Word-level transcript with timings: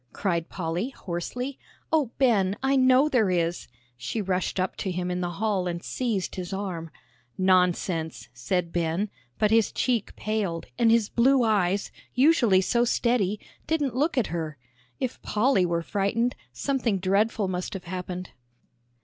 cried 0.13 0.49
Polly, 0.49 0.89
hoarsely. 0.89 1.59
"Oh, 1.93 2.09
Ben, 2.17 2.57
I 2.63 2.75
know 2.75 3.07
there 3.07 3.29
is!" 3.29 3.67
She 3.97 4.19
rushed 4.19 4.59
up 4.59 4.75
to 4.77 4.89
him 4.89 5.11
in 5.11 5.21
the 5.21 5.29
hall 5.33 5.67
and 5.67 5.83
seized 5.83 6.33
his 6.37 6.51
arm. 6.51 6.89
"Nonsense!" 7.37 8.27
said 8.33 8.71
Ben, 8.73 9.11
but 9.37 9.51
his 9.51 9.71
cheek 9.71 10.15
paled, 10.15 10.65
and 10.79 10.89
his 10.89 11.07
blue 11.07 11.43
eyes, 11.43 11.91
usually 12.15 12.61
so 12.61 12.83
steady, 12.83 13.39
didn't 13.67 13.93
look 13.95 14.17
at 14.17 14.27
her. 14.33 14.57
If 14.99 15.21
Polly 15.21 15.67
were 15.67 15.83
frightened, 15.83 16.35
something 16.51 16.97
dreadful 16.97 17.47
must 17.47 17.75
have 17.75 17.83
happened. 17.83 18.31